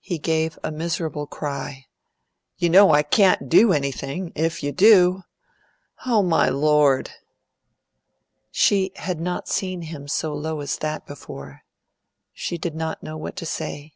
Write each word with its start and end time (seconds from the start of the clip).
He 0.00 0.18
gave 0.18 0.58
a 0.62 0.70
miserable 0.70 1.26
cry. 1.26 1.86
"You 2.58 2.68
know 2.68 2.90
I 2.92 3.02
can't 3.02 3.48
do 3.48 3.72
anything, 3.72 4.30
if 4.34 4.62
you 4.62 4.70
do. 4.70 5.22
O 6.04 6.22
my 6.22 6.50
Lord!" 6.50 7.12
She 8.50 8.92
had 8.96 9.18
not 9.18 9.48
seen 9.48 9.80
him 9.80 10.08
so 10.08 10.34
low 10.34 10.60
as 10.60 10.76
that 10.80 11.06
before. 11.06 11.62
She 12.34 12.58
did 12.58 12.74
not 12.74 13.02
know 13.02 13.16
what 13.16 13.34
to 13.36 13.46
say. 13.46 13.94